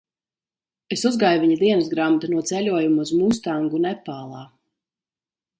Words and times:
Es 0.95 1.03
uzgāju 1.09 1.43
viņa 1.43 1.57
dienasgrāmatu 1.59 2.31
no 2.33 2.41
ceļojuma 2.53 3.07
uz 3.07 3.15
Mustangu, 3.21 3.85
Nepālā. 3.87 4.45